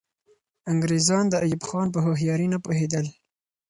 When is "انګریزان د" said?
0.71-1.35